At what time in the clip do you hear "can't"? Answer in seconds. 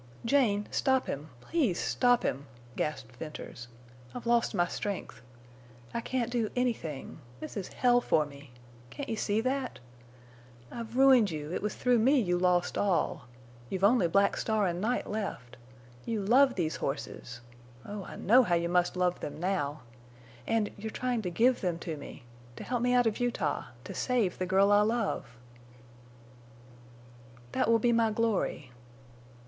6.01-6.31, 8.89-9.09